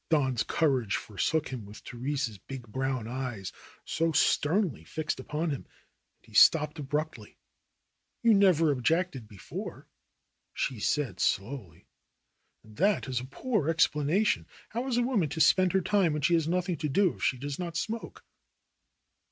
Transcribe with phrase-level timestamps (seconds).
[0.09, 3.53] Don's courage forsook him with Therese's big brown eyes
[3.85, 5.63] so sternly fixed upon him,
[6.15, 7.37] and he stopped abruptly.
[8.23, 9.87] "You never objected before,"
[10.55, 11.85] she said slowly.
[12.63, 14.47] "And that is a poor explanation.
[14.69, 17.21] How is a woman to spend her time when she has nothing to do if
[17.23, 18.25] she does not smoke